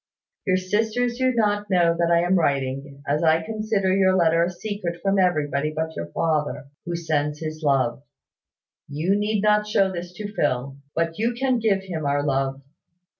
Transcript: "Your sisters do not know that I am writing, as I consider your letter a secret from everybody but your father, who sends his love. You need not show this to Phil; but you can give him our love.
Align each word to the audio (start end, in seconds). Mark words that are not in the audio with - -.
"Your 0.47 0.57
sisters 0.57 1.19
do 1.19 1.31
not 1.35 1.69
know 1.69 1.95
that 1.95 2.09
I 2.09 2.21
am 2.23 2.33
writing, 2.33 3.03
as 3.07 3.21
I 3.23 3.43
consider 3.43 3.95
your 3.95 4.15
letter 4.15 4.43
a 4.43 4.49
secret 4.49 4.99
from 4.99 5.19
everybody 5.19 5.71
but 5.75 5.95
your 5.95 6.07
father, 6.07 6.65
who 6.85 6.95
sends 6.95 7.37
his 7.37 7.61
love. 7.61 8.01
You 8.87 9.15
need 9.15 9.43
not 9.43 9.67
show 9.67 9.91
this 9.91 10.11
to 10.13 10.33
Phil; 10.33 10.77
but 10.95 11.19
you 11.19 11.33
can 11.35 11.59
give 11.59 11.83
him 11.83 12.07
our 12.07 12.23
love. 12.23 12.63